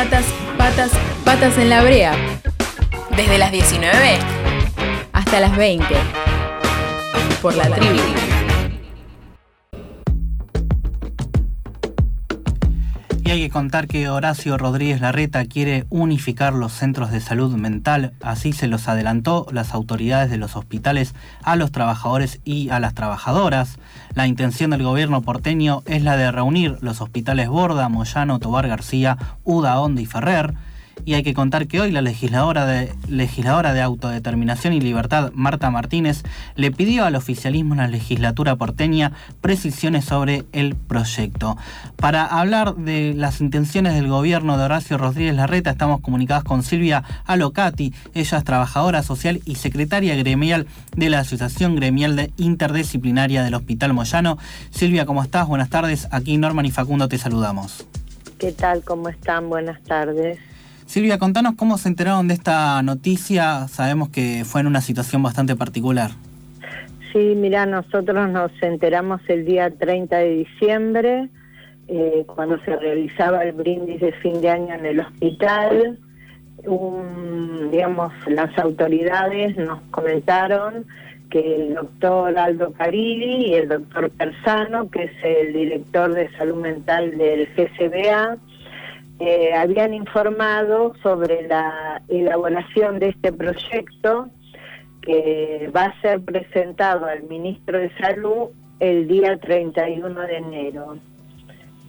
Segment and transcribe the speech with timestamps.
[0.00, 0.24] Patas,
[0.56, 0.90] patas,
[1.26, 2.16] patas en la brea.
[3.18, 4.18] Desde las 19
[5.12, 5.86] hasta las 20.
[7.42, 8.29] Por la tribu.
[13.30, 18.52] Hay que contar que Horacio Rodríguez Larreta quiere unificar los centros de salud mental, así
[18.52, 21.14] se los adelantó las autoridades de los hospitales
[21.44, 23.78] a los trabajadores y a las trabajadoras.
[24.14, 29.16] La intención del gobierno porteño es la de reunir los hospitales Borda, Moyano, Tobar García,
[29.44, 30.52] Uda, Onda y Ferrer
[31.04, 35.70] y hay que contar que hoy la legisladora de, legisladora de Autodeterminación y Libertad, Marta
[35.70, 36.22] Martínez,
[36.56, 41.56] le pidió al oficialismo en la legislatura porteña precisiones sobre el proyecto.
[41.96, 47.04] Para hablar de las intenciones del gobierno de Horacio Rodríguez Larreta, estamos comunicados con Silvia
[47.26, 47.92] Alocati.
[48.14, 53.92] Ella es trabajadora social y secretaria gremial de la Asociación Gremial de Interdisciplinaria del Hospital
[53.92, 54.38] Moyano.
[54.70, 55.46] Silvia, ¿cómo estás?
[55.46, 56.08] Buenas tardes.
[56.10, 57.86] Aquí Norman y Facundo te saludamos.
[58.38, 58.82] ¿Qué tal?
[58.82, 59.50] ¿Cómo están?
[59.50, 60.38] Buenas tardes.
[60.90, 63.68] Silvia, contanos cómo se enteraron de esta noticia.
[63.68, 66.10] Sabemos que fue en una situación bastante particular.
[67.12, 71.28] Sí, mira, nosotros nos enteramos el día 30 de diciembre,
[71.86, 75.96] eh, cuando se realizaba el brindis de fin de año en el hospital.
[77.70, 80.86] digamos, las autoridades nos comentaron
[81.30, 86.60] que el doctor Aldo Carilli y el doctor Persano, que es el director de salud
[86.60, 88.38] mental del GCBA,
[89.20, 94.30] eh, habían informado sobre la elaboración de este proyecto
[95.02, 98.48] que va a ser presentado al ministro de Salud
[98.80, 100.96] el día 31 de enero.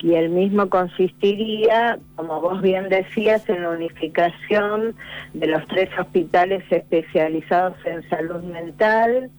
[0.00, 4.96] Y el mismo consistiría, como vos bien decías, en la unificación
[5.34, 9.30] de los tres hospitales especializados en salud mental,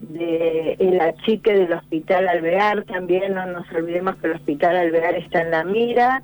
[0.00, 5.42] de el achique del Hospital Alvear, también no nos olvidemos que el Hospital Alvear está
[5.42, 6.22] en la mira,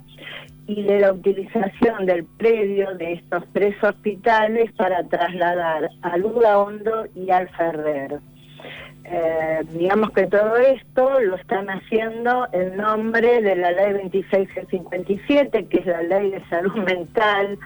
[0.69, 7.07] y de la utilización del predio de estos tres hospitales para trasladar a Lula Hondo
[7.17, 8.21] y al Ferrer.
[9.05, 15.79] Eh, digamos que todo esto lo están haciendo en nombre de la ley 2657, que
[15.79, 17.59] es la ley de salud mental,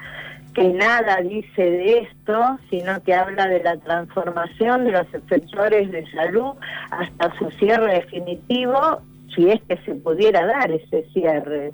[0.55, 6.09] que nada dice de esto, sino que habla de la transformación de los sectores de
[6.13, 6.53] salud
[6.93, 9.01] hasta su cierre definitivo,
[9.35, 11.73] si es que se pudiera dar ese cierre.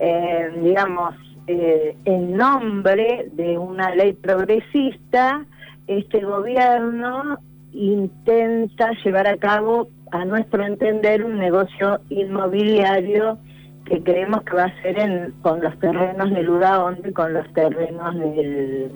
[0.00, 1.14] Eh, digamos,
[1.46, 5.44] eh, en nombre de una ley progresista,
[5.86, 7.38] este gobierno
[7.72, 13.38] intenta llevar a cabo, a nuestro entender, un negocio inmobiliario
[13.86, 17.50] que creemos que va a ser en, con los terrenos de Ludaonde y con los
[17.54, 18.90] terrenos del,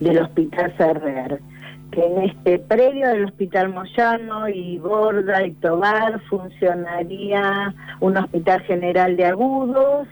[0.00, 1.40] del Hospital Ferrer
[1.96, 9.26] en este predio del Hospital Moyano y Borda y Tobar funcionaría un hospital general de
[9.26, 10.08] agudos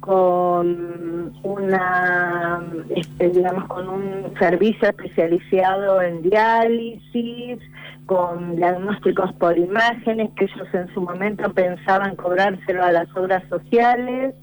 [0.00, 2.62] con una
[2.94, 7.58] este, digamos con un servicio especializado en diálisis
[8.04, 14.34] con diagnósticos por imágenes que ellos en su momento pensaban cobrárselo a las obras sociales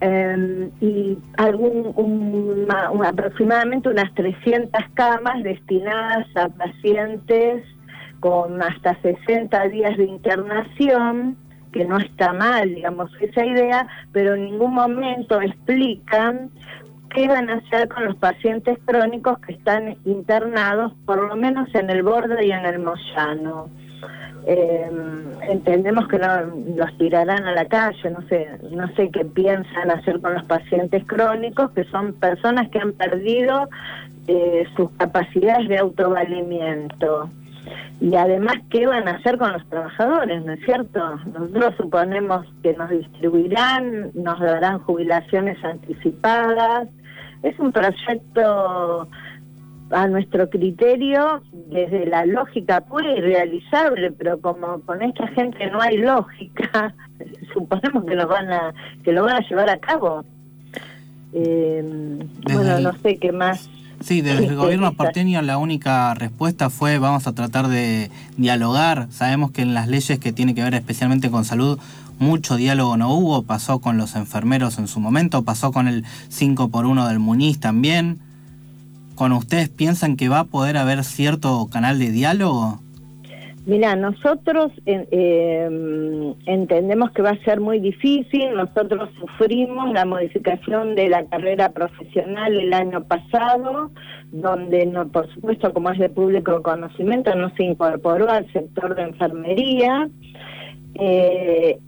[0.00, 1.94] Em, y algún
[3.02, 7.64] aproximadamente unas 300 camas destinadas a pacientes
[8.20, 11.38] con hasta 60 días de internación,
[11.72, 16.50] que no está mal, digamos, esa idea, pero en ningún momento explican
[17.14, 21.88] qué van a hacer con los pacientes crónicos que están internados, por lo menos en
[21.88, 23.70] el borde y en el Moyano
[24.48, 24.88] eh,
[25.48, 30.34] entendemos que los tirarán a la calle, no sé, no sé qué piensan hacer con
[30.34, 33.68] los pacientes crónicos, que son personas que han perdido
[34.28, 37.28] eh, sus capacidades de autovalimiento.
[38.00, 40.44] Y además, ¿qué van a hacer con los trabajadores?
[40.44, 41.16] ¿No es cierto?
[41.26, 46.88] Nosotros suponemos que nos distribuirán, nos darán jubilaciones anticipadas.
[47.42, 49.08] Es un proyecto
[49.90, 55.80] a nuestro criterio, desde la lógica pura y realizable, pero como con esta gente no
[55.80, 56.94] hay lógica,
[57.52, 60.24] suponemos que lo van a que lo van a llevar a cabo.
[61.32, 62.18] Eh,
[62.52, 63.68] bueno, no sé qué más.
[64.00, 69.06] Sí, desde el gobierno porteño la única respuesta fue vamos a tratar de dialogar.
[69.10, 71.78] Sabemos que en las leyes que tiene que ver especialmente con salud
[72.18, 76.70] mucho diálogo no hubo, pasó con los enfermeros en su momento, pasó con el 5
[76.70, 78.25] por 1 del Muniz también
[79.16, 82.78] con ustedes piensan que va a poder haber cierto canal de diálogo?
[83.66, 85.68] Mira, nosotros eh,
[86.46, 88.54] entendemos que va a ser muy difícil.
[88.54, 93.90] Nosotros sufrimos la modificación de la carrera profesional el año pasado,
[94.30, 99.02] donde, no, por supuesto, como es de público conocimiento, no se incorporó al sector de
[99.02, 100.08] enfermería.
[100.94, 101.80] Eh,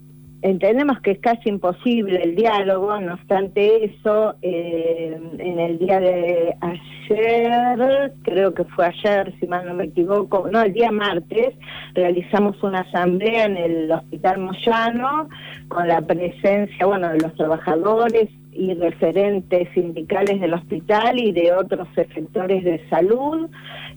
[0.43, 6.55] entendemos que es casi imposible el diálogo, no obstante eso, eh, en el día de
[6.61, 11.55] ayer, creo que fue ayer, si mal no me equivoco, no, el día martes,
[11.95, 15.29] realizamos una asamblea en el Hospital Moyano
[15.69, 21.87] con la presencia, bueno, de los trabajadores y referentes sindicales del hospital y de otros
[21.95, 23.49] sectores de salud.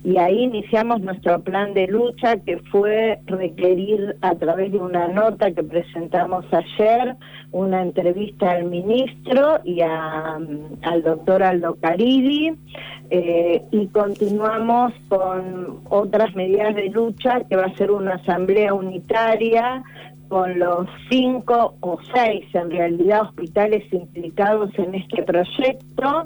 [0.04, 5.52] Y ahí iniciamos nuestro plan de lucha que fue requerir a través de una nota
[5.52, 7.16] que presentamos ayer
[7.52, 12.54] una entrevista al ministro y al doctor Aldo Caridi
[13.10, 19.84] eh, y continuamos con otras medidas de lucha que va a ser una asamblea unitaria
[20.32, 26.26] con los cinco o seis, en realidad, hospitales implicados en este proyecto.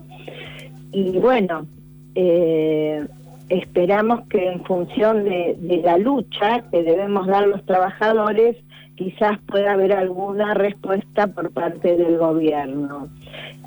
[0.92, 1.66] Y bueno,
[2.14, 3.04] eh,
[3.50, 8.56] esperamos que en función de, la lucha que debemos dar los trabajadores,
[8.96, 13.08] quizás pueda haber alguna respuesta por parte del gobierno.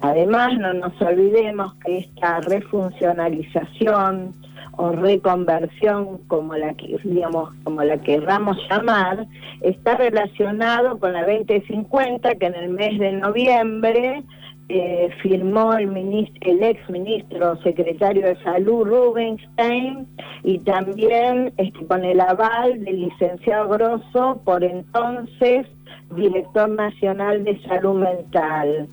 [0.03, 4.35] Además, no nos olvidemos que esta refuncionalización
[4.77, 9.27] o reconversión, como la que digamos, como la querramos llamar,
[9.61, 14.23] está relacionado con la 2050 que en el mes de noviembre
[14.71, 20.07] eh, firmó el, ministro, el ex ministro secretario de Salud Rubinstein
[20.45, 25.67] y también este, con el aval del licenciado Grosso, por entonces
[26.15, 28.89] director nacional de salud mental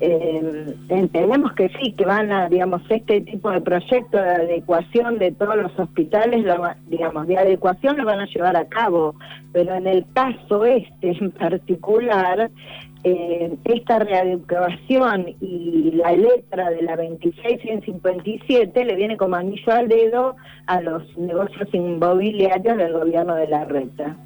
[0.00, 5.32] eh, entendemos que sí, que van a, digamos, este tipo de proyectos de adecuación de
[5.32, 6.44] todos los hospitales,
[6.86, 9.16] digamos, de adecuación lo van a llevar a cabo,
[9.52, 12.50] pero en el caso este en particular,
[13.02, 20.36] eh, esta readecuación y la letra de la 2657 le viene como anillo al dedo
[20.66, 24.16] a los negocios inmobiliarios del gobierno de la reta.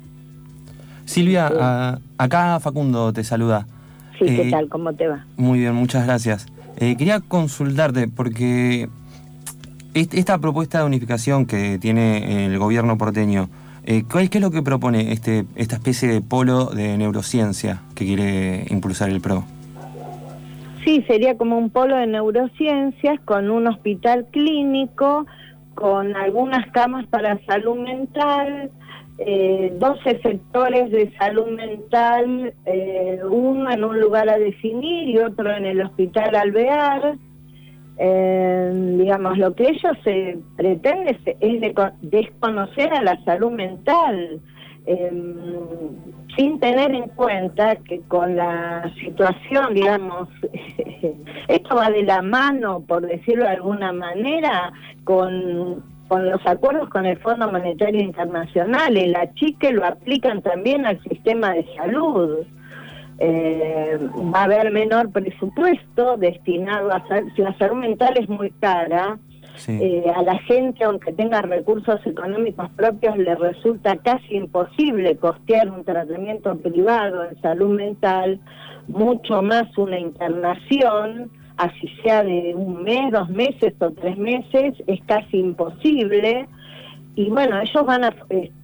[1.07, 3.67] Silvia, acá Facundo te saluda.
[4.27, 4.69] ¿Qué eh, tal?
[4.69, 5.25] ¿Cómo te va?
[5.37, 6.47] Muy bien, muchas gracias.
[6.79, 8.89] Eh, quería consultarte porque
[9.95, 13.49] esta propuesta de unificación que tiene el gobierno porteño,
[13.85, 18.67] eh, ¿qué es lo que propone este, esta especie de polo de neurociencia que quiere
[18.71, 19.45] impulsar el PRO?
[20.85, 25.27] Sí, sería como un polo de neurociencias con un hospital clínico,
[25.75, 28.71] con algunas camas para salud mental,
[29.19, 35.51] eh, 12 sectores de salud mental, eh, uno en un lugar a definir y otro
[35.51, 37.17] en el hospital alvear.
[37.99, 44.41] Eh, digamos, lo que ellos se pretende es, desconocer a la salud mental,
[44.87, 45.34] em,
[46.37, 50.29] sin tener en cuenta que con la situación, digamos,
[51.49, 54.73] esto va de la mano, por decirlo de alguna manera,
[55.05, 61.02] con con los acuerdos con el Fondo Monetario Internacional, el achique lo aplican también al
[61.05, 62.40] sistema de salud.
[63.19, 63.99] Eh,
[64.34, 67.02] va a haber menor presupuesto destinado a
[67.38, 69.19] la salud mental es muy cara,
[69.69, 75.85] eh, a la gente, aunque tenga recursos económicos propios, le resulta casi imposible costear un
[75.85, 78.41] tratamiento privado en salud mental,
[78.89, 85.01] mucho más una internación así sea de un mes, dos meses o tres meses, es
[85.07, 86.49] casi imposible.
[87.15, 88.15] Y bueno, ellos van a,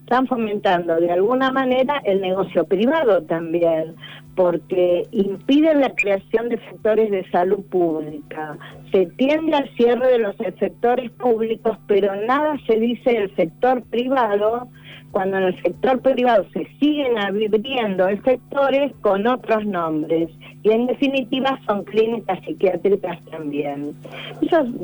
[0.09, 3.95] están fomentando de alguna manera el negocio privado también,
[4.37, 8.57] porque impiden la creación de sectores de salud pública.
[8.91, 14.71] Se tiende al cierre de los sectores públicos, pero nada se dice del sector privado
[15.19, 20.31] cuando en el sector privado se siguen abriendo sectores con otros nombres
[20.63, 23.97] y en definitiva son clínicas psiquiátricas también.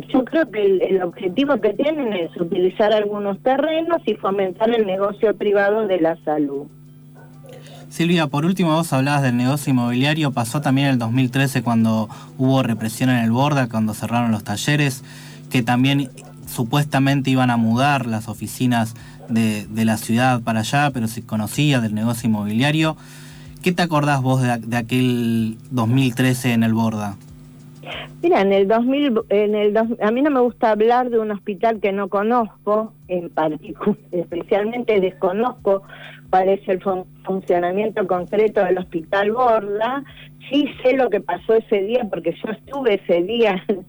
[0.09, 5.37] yo creo que el, objetivo que tienen es utilizar algunos terrenos y fomentar el negocio
[5.37, 6.67] privado de la salud.
[7.89, 13.09] Silvia, por último vos hablabas del negocio inmobiliario, pasó también el 2013 cuando hubo represión
[13.11, 15.05] en el Borda, cuando cerraron los talleres,
[15.49, 16.11] que también
[16.49, 18.95] supuestamente iban a mudar las oficinas
[19.29, 22.97] de, la ciudad para allá, pero se conocía del negocio inmobiliario.
[23.63, 27.17] ¿Qué te acordás vos de, aquel 2013 en el Borda?
[28.23, 31.81] Mira, en el 2000, en el a mí no me gusta hablar de un hospital
[31.81, 35.83] que no conozco, en particular, especialmente desconozco
[36.31, 36.83] cuál es el
[37.25, 40.03] funcionamiento concreto del hospital Borda.
[40.51, 43.85] Sí sé lo que pasó ese día porque yo estuve ese día en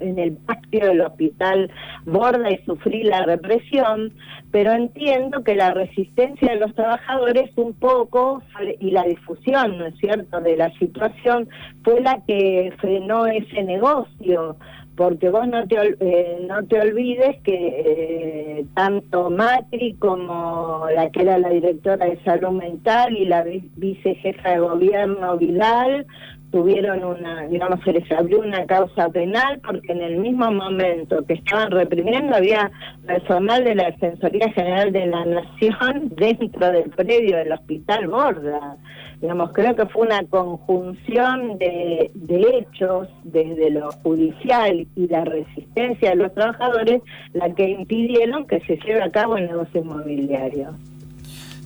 [0.00, 1.70] el patio del hospital
[2.04, 4.12] Borda y sufrí la represión,
[4.50, 8.42] pero entiendo que la resistencia de los trabajadores un poco
[8.80, 11.48] y la difusión, ¿no es cierto?, de la situación
[11.84, 14.56] fue la que frenó ese negocio
[15.00, 21.22] porque vos no te, eh, no te olvides que eh, tanto Matri como la que
[21.22, 23.42] era la directora de salud mental y la
[23.76, 26.06] vicejefa de gobierno Vidal
[26.50, 31.34] tuvieron una, digamos, se les abrió una causa penal porque en el mismo momento que
[31.34, 32.70] estaban reprimiendo había
[33.06, 38.76] personal de la Defensoría General de la Nación dentro del predio del Hospital Borda.
[39.20, 46.10] Digamos, creo que fue una conjunción de, de hechos desde lo judicial y la resistencia
[46.10, 47.02] de los trabajadores
[47.34, 50.74] la que impidieron que se lleve a cabo el negocio inmobiliario.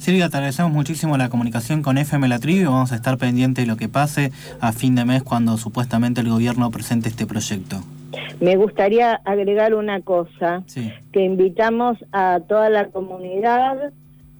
[0.04, 3.70] Silvia, te agradecemos muchísimo la comunicación con FM La Tribu vamos a estar pendientes de
[3.70, 7.78] lo que pase a fin de mes cuando supuestamente el gobierno presente este proyecto.
[8.38, 10.62] Me gustaría agregar una cosa,
[11.10, 13.94] que invitamos a toda la comunidad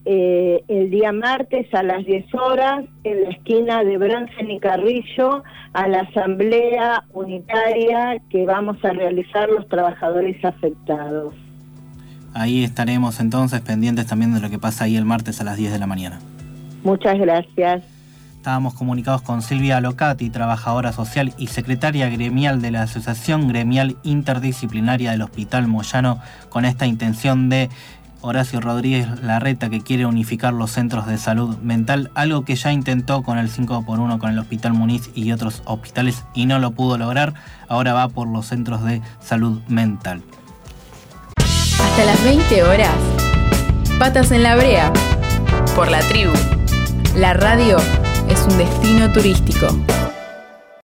[0.05, 5.45] eh, el día martes a las 10 horas en la esquina de Bransen y Carrillo
[5.73, 11.33] a la asamblea unitaria que vamos a realizar los trabajadores afectados.
[12.35, 15.73] Ahí estaremos entonces pendientes también de lo que pasa ahí el martes a las 10
[15.73, 16.19] de la mañana.
[16.83, 17.83] Muchas gracias.
[18.37, 25.13] Estábamos comunicados con Silvia Locati, trabajadora social y secretaria gremial de la Asociación Gremial Interdisciplinaria
[25.13, 27.71] del Hospital Moyano, con esta intención de
[28.21, 33.23] Horacio Rodríguez Larreta, que quiere unificar los centros de salud mental, algo que ya intentó
[33.23, 37.33] con el 5x1 con el Hospital Muniz y otros hospitales y no lo pudo lograr,
[37.69, 40.23] ahora va por los centros de salud mental.
[41.85, 42.97] Hasta las 20 horas.
[43.99, 44.93] Patas en la brea.
[45.77, 46.33] Por la tribu.
[47.15, 47.77] La radio
[48.29, 49.69] es un destino turístico.